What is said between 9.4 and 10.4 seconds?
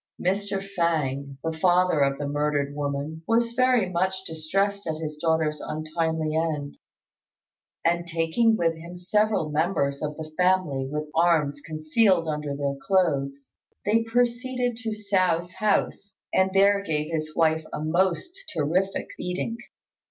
members of the